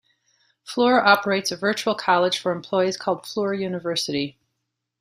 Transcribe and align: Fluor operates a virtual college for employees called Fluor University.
Fluor 0.65 1.05
operates 1.05 1.51
a 1.51 1.55
virtual 1.55 1.93
college 1.93 2.39
for 2.39 2.51
employees 2.51 2.97
called 2.97 3.21
Fluor 3.23 3.53
University. 3.55 4.35